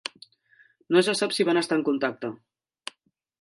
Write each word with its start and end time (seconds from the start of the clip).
No 0.95 1.03
se 1.07 1.15
sap 1.19 1.35
si 1.39 1.47
van 1.51 1.61
estar 1.61 1.79
en 1.81 1.85
contacte. 1.91 2.33